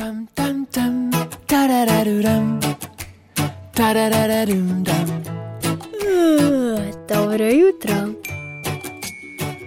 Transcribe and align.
Tam, 0.00 0.24
tam, 0.34 0.64
tam, 0.72 1.10
tarararuram, 1.44 2.56
tarararum, 3.76 4.80
dam. 4.80 5.08
Dobro 7.08 7.44
jutro. 7.44 7.96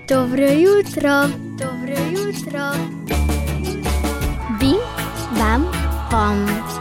Dobro 0.09 0.49
jutro. 0.57 1.29
Dobro 1.61 1.97
jutro. 2.17 2.65
Bim, 4.59 4.81
bam, 5.37 5.69
bom. 6.09 6.72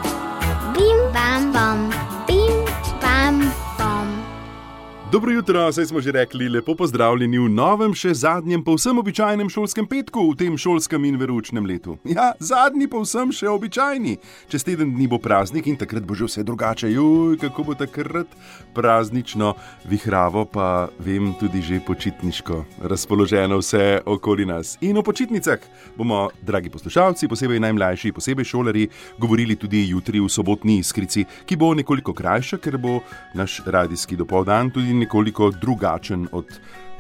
Dobro 5.23 5.35
jutro, 5.35 5.73
saj 5.73 5.87
smo 5.87 6.01
že 6.01 6.13
rekli, 6.13 6.49
lepo 6.49 6.75
pozdravljeni 6.75 7.39
v 7.39 7.47
novem, 7.47 7.93
še 7.95 8.11
zadnjem, 8.11 8.59
povsem 8.67 8.99
običajnem 8.99 9.47
šolskem 9.47 9.87
petku 9.87 10.25
v 10.33 10.35
tem 10.41 10.57
šolskem 10.59 11.05
in 11.07 11.15
veručnem 11.15 11.63
letu. 11.63 11.95
Ja, 12.03 12.33
zadnji, 12.43 12.89
povsem 12.91 13.31
še 13.31 13.47
običajni. 13.47 14.17
Čez 14.51 14.67
teden 14.67 14.91
dni 14.97 15.07
bo 15.07 15.21
praznik 15.23 15.69
in 15.71 15.79
takrat 15.79 16.03
bo 16.03 16.17
že 16.19 16.27
vse 16.27 16.43
drugače. 16.43 16.91
Juj, 16.91 17.37
kako 17.39 17.67
bo 17.69 17.77
takrat 17.79 18.35
praznično, 18.75 19.53
vihravo, 19.87 20.43
pa 20.43 20.89
vem 20.99 21.31
tudi 21.39 21.63
že 21.63 21.79
počitniško, 21.87 22.83
razpoloženo 22.91 23.61
vse 23.63 24.03
okoli 24.03 24.49
nas. 24.51 24.75
In 24.83 24.99
o 24.99 25.07
počitnicah 25.07 25.63
bomo, 25.95 26.33
dragi 26.43 26.67
poslušalci, 26.67 27.31
posebej 27.31 27.63
najmlajši, 27.63 28.11
posebej 28.11 28.51
šolari, 28.51 28.89
govorili 29.23 29.55
tudi 29.55 29.87
jutri 29.87 30.19
v 30.19 30.27
sobotni 30.27 30.81
iskrici, 30.83 31.23
ki 31.47 31.55
bo 31.55 31.71
nekoliko 31.79 32.11
krajša, 32.11 32.59
ker 32.59 32.75
bo 32.75 32.99
naš 33.39 33.63
radijski 33.71 34.19
dopoldan 34.19 34.75
tudi 34.75 34.91
nekoliko 34.91 35.12
drugačen 35.61 36.29
od 36.33 36.47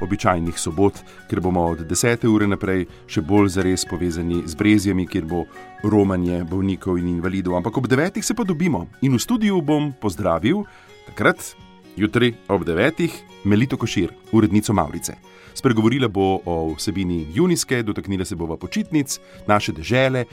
običajnih 0.02 0.58
sobot, 0.58 0.92
ker 1.30 1.40
bomo 1.40 1.64
od 1.70 1.86
10. 1.86 2.26
ure 2.26 2.46
naprej 2.46 2.86
še 3.06 3.22
bolj 3.22 3.48
zares 3.54 3.84
povezani 3.88 4.42
z 4.46 4.54
brezjami, 4.58 5.06
kjer 5.06 5.24
bo 5.24 5.44
romanje 5.84 6.44
bolnikov 6.44 6.98
in 6.98 7.08
invalidov. 7.08 7.56
Ampak 7.56 7.78
ob 7.78 7.86
9. 7.86 8.22
se 8.22 8.34
pa 8.34 8.44
dobimo 8.44 8.86
in 9.02 9.14
v 9.14 9.22
studiu 9.22 9.62
bom 9.62 9.92
pozdravil 9.92 10.64
takrat, 11.06 11.54
jutri 11.96 12.34
ob 12.48 12.64
9. 12.66 13.10
Melito 13.44 13.76
Košir, 13.76 14.10
urednico 14.32 14.72
Maurice. 14.72 15.16
Spregovorila 15.54 16.08
bo 16.08 16.40
o 16.44 16.74
vsebini 16.74 17.26
junijske, 17.34 17.82
dotaknila 17.82 18.24
se 18.24 18.36
bova 18.36 18.56
počitnic, 18.56 19.20
naše 19.46 19.72
dežele 19.72 20.24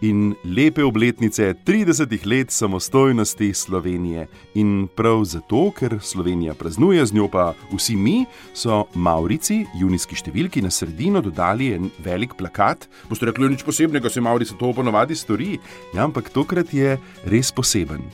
in 0.00 0.34
lepe 0.44 0.82
obletnice 0.84 1.54
30 1.66 2.26
let 2.26 2.50
samostojnosti 2.50 3.54
Slovenije. 3.54 4.26
In 4.54 4.88
prav 4.96 5.24
zato, 5.24 5.70
ker 5.70 5.98
Slovenija 6.00 6.54
praznuje, 6.54 7.06
z 7.06 7.14
njo 7.14 7.28
pa 7.28 7.52
vsi 7.72 7.96
mi, 7.96 8.24
so 8.54 8.84
Maurici, 8.94 9.64
junijski 9.80 10.16
številki, 10.16 10.62
na 10.62 10.70
sredino 10.70 11.20
dodali 11.20 11.72
en 11.76 11.90
velik 12.04 12.34
plakat. 12.38 12.88
Boste 13.08 13.28
rekli, 13.28 13.50
nič 13.52 13.64
posebnega, 13.66 14.10
se 14.10 14.20
Maurici 14.20 14.56
to 14.58 14.72
ponovadi 14.72 15.16
stori. 15.16 15.58
Ja, 15.94 16.04
ampak 16.04 16.32
tokrat 16.32 16.74
je 16.74 16.96
res 17.28 17.52
poseben. 17.52 18.04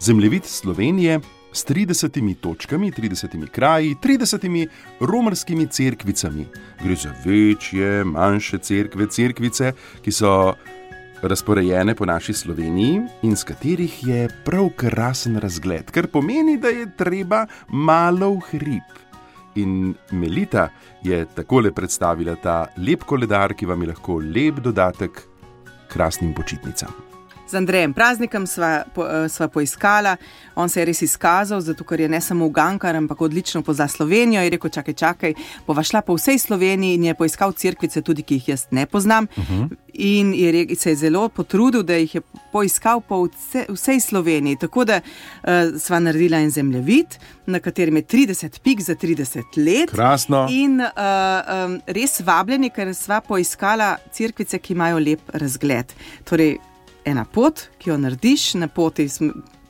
Zemljevid 0.00 0.46
Slovenije. 0.46 1.20
S 1.52 1.66
30 1.68 2.16
točkami, 2.40 2.88
30 2.96 3.34
kraji, 3.52 3.96
30 4.00 4.68
romarskimi 5.00 5.66
cerkvicami. 5.68 6.46
Gre 6.80 6.96
za 6.96 7.12
večje, 7.24 8.04
manjše 8.04 8.58
cerkve, 8.58 9.06
cerkvice, 9.12 9.74
ki 10.00 10.12
so 10.12 10.54
razporejene 11.22 11.94
po 11.94 12.06
naši 12.06 12.32
Sloveniji 12.32 13.00
in 13.22 13.36
z 13.36 13.44
katerih 13.44 14.06
je 14.06 14.28
prav 14.44 14.68
krasen 14.76 15.38
razgled, 15.38 15.90
kar 15.90 16.06
pomeni, 16.06 16.58
da 16.58 16.68
je 16.68 16.88
treba 16.96 17.46
malo 17.68 18.34
v 18.34 18.40
hrib. 18.50 18.98
In 19.54 19.94
Melita 20.10 20.68
je 21.02 21.24
takole 21.34 21.72
predstavila 21.72 22.36
ta 22.42 22.66
lep 22.76 23.04
koledar, 23.04 23.54
ki 23.54 23.66
vam 23.66 23.82
je 23.82 23.92
lahko 23.92 24.18
lep 24.18 24.62
dodatek 24.64 25.22
krasnim 25.92 26.34
počitnicam. 26.34 27.11
Z 27.48 27.54
Andrejem 27.54 27.92
Praznikom 27.92 28.46
sva, 28.46 28.84
po, 28.94 29.06
eh, 29.06 29.28
sva 29.28 29.48
poiskala, 29.48 30.16
on 30.54 30.68
se 30.68 30.80
je 30.80 30.84
res 30.84 31.02
izkazal, 31.02 31.60
zato 31.60 31.84
ker 31.84 32.00
je 32.00 32.08
ne 32.08 32.20
samo 32.20 32.46
ugankar, 32.46 32.96
ampak 32.96 33.20
odlično 33.20 33.62
pozna 33.62 33.88
Slovenijo. 33.88 34.42
Je 34.42 34.50
rekel: 34.50 34.70
čakaj, 34.70 34.94
čakaj, 34.94 35.34
bova 35.66 35.82
šla 35.82 36.02
po 36.02 36.14
vsej 36.14 36.38
Sloveniji 36.38 36.94
in 36.94 37.04
je 37.04 37.14
poiskal 37.14 37.52
crkvice, 37.52 38.02
tudi 38.02 38.22
ki 38.22 38.34
jih 38.34 38.48
jaz 38.48 38.66
ne 38.70 38.86
poznam. 38.86 39.28
Uh 39.36 39.44
-huh. 39.44 39.68
In 39.94 40.34
je 40.34 40.52
re, 40.52 40.74
se 40.74 40.90
je 40.90 40.96
zelo 40.96 41.28
potrudil, 41.28 41.82
da 41.82 41.94
jih 41.94 42.14
je 42.14 42.20
poiskal 42.52 43.00
po 43.00 43.24
vse, 43.24 43.66
vsej 43.68 44.00
Sloveniji. 44.00 44.56
Tako 44.56 44.84
da 44.84 45.00
uh, 45.00 45.80
sva 45.80 45.98
naredila 45.98 46.38
en 46.38 46.50
zemljevid, 46.50 47.06
na 47.46 47.60
katerem 47.60 47.96
je 47.96 48.02
30 48.02 48.60
pik 48.60 48.80
za 48.80 48.94
30 48.94 49.42
let. 49.56 49.90
Krasno. 49.90 50.46
In 50.50 50.80
uh, 50.80 50.86
um, 51.66 51.80
res 51.86 52.20
vabljeni, 52.20 52.70
ker 52.70 52.94
sva 52.94 53.20
poiskala 53.20 53.96
crkvice, 54.12 54.58
ki 54.58 54.72
imajo 54.72 54.98
lep 54.98 55.20
razgled. 55.32 55.92
Torej, 56.24 56.58
ena 57.04 57.24
pot, 57.24 57.68
ki 57.78 57.90
jo 57.90 57.98
narediš, 57.98 58.54
na 58.60 58.68
poti. 58.68 59.08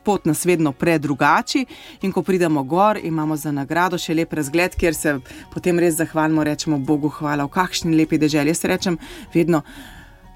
Pot 0.03 0.25
nas 0.27 0.41
vedno 0.43 0.73
predrugači, 0.75 1.61
in 2.03 2.11
ko 2.11 2.25
pridemo 2.27 2.65
gor, 2.67 2.99
imamo 2.99 3.37
za 3.39 3.53
nagrado 3.55 3.95
še 3.95 4.17
lep 4.19 4.33
razgled, 4.35 4.75
kjer 4.75 4.97
se 4.99 5.13
potem 5.53 5.79
res 5.79 5.95
zahvalimo, 5.95 6.43
rečemo 6.43 6.81
Bogu, 6.83 7.07
hvala, 7.21 7.47
v 7.47 7.53
kakšni 7.55 7.95
lepi 7.95 8.19
deželi. 8.19 8.51
Jaz 8.51 8.65
rečem 8.67 8.99
vedno. 9.35 9.63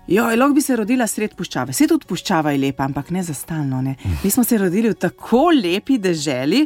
Jo, 0.07 0.29
lahko 0.39 0.55
bi 0.55 0.62
se 0.62 0.77
rodila 0.79 1.07
sred 1.11 1.34
puščave. 1.34 1.75
Vse 1.75 1.89
tudi 1.91 2.07
puščava 2.07 2.53
je 2.55 2.61
lepa, 2.62 2.87
ampak 2.87 3.11
ne 3.11 3.25
za 3.27 3.34
stalno. 3.34 3.83
Ne. 3.83 3.97
Mi 4.23 4.31
smo 4.31 4.45
se 4.47 4.59
rodili 4.63 4.93
v 4.95 5.01
tako 5.03 5.49
lepi 5.51 5.99
deželi. 5.99 6.63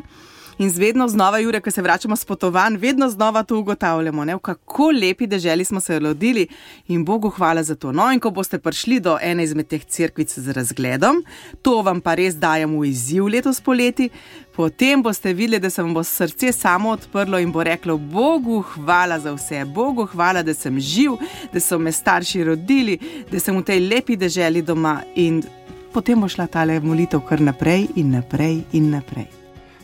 In 0.60 0.68
vedno 0.76 1.08
znova, 1.08 1.38
Jure, 1.38 1.60
ko 1.60 1.70
se 1.70 1.82
vračamo 1.82 2.16
s 2.16 2.24
potovanj, 2.24 2.76
vedno 2.76 3.08
znova 3.08 3.42
to 3.42 3.58
ugotavljamo, 3.58 4.24
ne? 4.24 4.34
v 4.34 4.38
kako 4.38 4.90
lepi 4.90 5.26
deželi 5.26 5.64
smo 5.64 5.80
se 5.80 5.98
rodili 5.98 6.46
in 6.88 7.04
Bogu 7.04 7.30
hvala 7.30 7.62
za 7.62 7.74
to. 7.74 7.92
No, 7.92 8.12
in 8.12 8.20
ko 8.20 8.30
boste 8.30 8.58
prišli 8.58 8.98
do 9.00 9.16
ene 9.22 9.44
izmed 9.44 9.68
teh 9.68 9.84
crkvic 9.84 10.38
z 10.38 10.52
razgledom, 10.52 11.22
to 11.62 11.80
vam 11.82 12.00
pa 12.04 12.14
res 12.14 12.36
dajem 12.36 12.76
v 12.76 12.90
izziv 12.90 13.30
letos 13.32 13.60
poleti, 13.60 14.10
potem 14.56 15.02
boste 15.02 15.32
videli, 15.32 15.62
da 15.64 15.70
se 15.70 15.82
vam 15.82 15.94
bo 15.94 16.04
srce 16.04 16.52
samo 16.52 16.90
odprlo 16.90 17.40
in 17.40 17.52
bo 17.52 17.64
reklo: 17.64 17.96
Bogu 17.96 18.60
hvala 18.74 19.16
za 19.20 19.32
vse, 19.32 19.64
Bogu 19.64 20.04
hvala, 20.12 20.42
da 20.42 20.54
sem 20.54 20.80
živ, 20.80 21.16
da 21.52 21.60
so 21.60 21.78
me 21.78 21.92
starši 21.92 22.44
rodili, 22.44 22.98
da 23.32 23.40
sem 23.40 23.56
v 23.56 23.64
tej 23.64 23.80
lepi 23.88 24.16
deželi 24.16 24.60
doma 24.62 24.98
in 25.16 25.40
potem 25.92 26.20
bo 26.20 26.28
šla 26.28 26.46
ta 26.46 26.68
molitev 26.82 27.24
kar 27.24 27.40
naprej 27.40 27.88
in 27.96 28.12
naprej 28.12 28.64
in 28.72 28.90
naprej. 28.90 29.39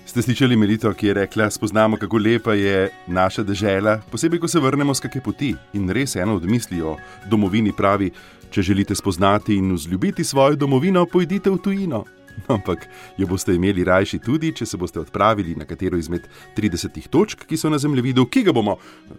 Ste 0.07 0.23
slišali 0.23 0.57
Melito, 0.57 0.93
ki 0.95 1.07
je 1.07 1.15
rekla: 1.15 1.51
Spoznamo, 1.51 1.97
kako 1.97 2.19
lepa 2.19 2.55
je 2.55 2.91
naša 3.07 3.43
država, 3.43 3.99
posebej, 4.11 4.39
ko 4.41 4.49
se 4.49 4.61
vrnemo 4.61 4.95
z 4.95 5.01
kakšne 5.03 5.21
poti. 5.21 5.55
In 5.75 5.91
res 5.91 6.15
eno 6.17 6.37
od 6.39 6.47
misli 6.47 6.79
o 6.81 6.95
domovini 7.27 7.73
pravi: 7.75 8.13
Če 8.51 8.63
želite 8.63 8.95
spoznati 8.95 9.57
in 9.59 9.75
vzljubiti 9.75 10.25
svojo 10.25 10.57
domovino, 10.57 11.07
pojdite 11.07 11.51
v 11.51 11.59
tujino. 11.59 12.05
Ampak 12.55 12.87
jo 13.17 13.27
boste 13.27 13.55
imeli 13.55 13.85
rajši 13.85 14.19
tudi, 14.19 14.53
če 14.57 14.67
se 14.67 14.79
boste 14.81 15.01
odpravili 15.01 15.57
na 15.57 15.65
katero 15.65 15.99
izmed 15.99 16.29
30 16.57 17.09
točk, 17.11 17.47
ki 17.49 17.57
so 17.57 17.71
na 17.73 17.79
zemljevidu, 17.79 18.27
ki 18.31 18.45
ga 18.47 18.55
bomo, 18.57 18.77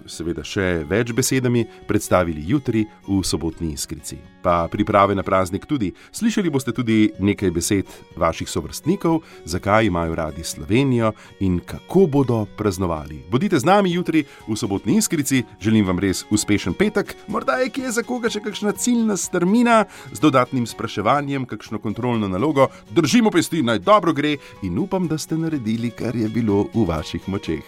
seveda, 0.10 0.46
še 0.46 0.84
več 0.88 1.14
besedami 1.16 1.66
predstavili 1.88 2.46
jutri 2.48 2.86
v 3.08 3.22
sobotni 3.26 3.74
iskrici. 3.76 4.20
Pa 4.44 4.68
priprave 4.72 5.16
na 5.18 5.26
praznik 5.28 5.66
tudi. 5.68 5.92
Slišali 6.16 6.52
boste 6.54 6.72
tudi 6.76 7.12
nekaj 7.20 7.52
besed 7.52 7.92
vaših 8.18 8.50
sovrstnikov, 8.50 9.20
zakaj 9.46 9.90
imajo 9.90 10.16
radi 10.16 10.44
Slovenijo 10.44 11.12
in 11.44 11.60
kako 11.60 12.06
bodo 12.08 12.46
praznovali. 12.58 13.24
Bodite 13.32 13.60
z 13.60 13.68
nami 13.68 13.92
jutri 13.92 14.24
v 14.48 14.56
sobotni 14.56 14.98
iskrici, 15.02 15.44
želim 15.62 15.88
vam 15.88 16.00
res 16.00 16.24
uspešen 16.32 16.78
petek, 16.78 17.16
morda 17.28 17.60
je 17.64 17.72
kje 17.76 17.92
za 18.00 18.04
koga 18.08 18.32
še 18.32 18.44
kakšna 18.46 18.72
ciljna 18.78 19.18
strmina 19.18 19.84
z 20.14 20.24
dodatnim 20.24 20.68
spraševanjem, 20.70 21.46
kakšno 21.50 21.82
kontrolno 21.84 22.30
nalogo 22.32 22.70
Držimo 23.08 23.32
pesti, 23.32 23.62
naj 23.64 23.80
dobro 23.80 24.14
gre 24.14 24.36
in 24.62 24.78
upam, 24.78 25.08
da 25.08 25.18
ste 25.18 25.38
naredili, 25.38 25.90
kar 25.92 26.16
je 26.16 26.28
bilo 26.30 26.66
v 26.74 26.84
vaših 26.88 27.30
močeh. 27.30 27.64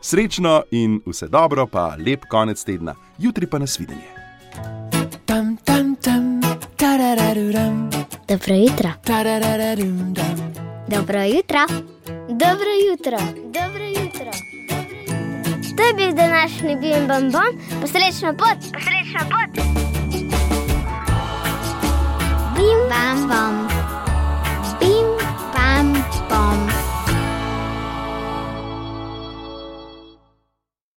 Srečno 0.00 0.62
in 0.70 1.00
vse 1.06 1.26
dobro, 1.28 1.66
pa 1.66 1.96
lep 2.06 2.28
konec 2.30 2.62
tedna, 2.64 2.94
jutri 3.18 3.46
pa 3.46 3.58
nasvidenje. 3.58 4.06
Tam, 5.26 5.56
tam, 5.64 5.96
tam, 5.96 6.40
tarararuram. 6.76 7.90
Dobro 8.28 8.54
jutro. 8.54 8.92
Tarararuram. 9.04 10.14
Dobro 10.88 11.22
jutro. 11.22 11.66
Dobro 12.28 12.70
jutro. 12.86 13.18
Dobro 13.58 13.84
jutro. 13.98 14.30
To 15.76 15.82
je 15.82 15.94
bil 15.96 16.14
današnji 16.16 16.76
Bim 16.80 17.06
Bam 17.08 17.30
Bam, 17.30 17.80
posrečna 17.80 18.32
pot, 18.32 18.58
posrečna 18.72 19.22
pot. 19.32 19.64
Bim 22.56 22.80
Bam. 22.88 23.13